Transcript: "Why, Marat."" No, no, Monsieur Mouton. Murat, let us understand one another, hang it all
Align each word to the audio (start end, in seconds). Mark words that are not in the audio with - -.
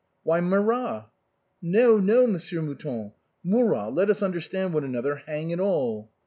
"Why, 0.23 0.39
Marat."" 0.39 1.09
No, 1.77 1.99
no, 1.99 2.25
Monsieur 2.25 2.59
Mouton. 2.63 3.11
Murat, 3.43 3.93
let 3.93 4.09
us 4.09 4.23
understand 4.23 4.73
one 4.73 4.83
another, 4.83 5.17
hang 5.27 5.51
it 5.51 5.59
all 5.59 6.09